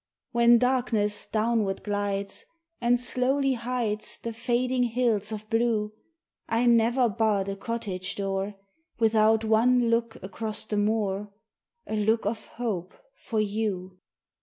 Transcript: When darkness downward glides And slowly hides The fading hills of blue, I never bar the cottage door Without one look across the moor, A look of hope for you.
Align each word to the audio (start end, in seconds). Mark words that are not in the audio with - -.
When 0.31 0.57
darkness 0.57 1.27
downward 1.27 1.83
glides 1.83 2.43
And 2.81 2.99
slowly 2.99 3.53
hides 3.53 4.17
The 4.17 4.33
fading 4.33 4.81
hills 4.81 5.31
of 5.31 5.47
blue, 5.47 5.93
I 6.49 6.65
never 6.65 7.07
bar 7.07 7.43
the 7.43 7.55
cottage 7.55 8.15
door 8.15 8.55
Without 8.97 9.43
one 9.45 9.91
look 9.91 10.15
across 10.23 10.65
the 10.65 10.77
moor, 10.77 11.31
A 11.85 11.95
look 11.95 12.25
of 12.25 12.47
hope 12.47 12.95
for 13.13 13.39
you. 13.41 13.99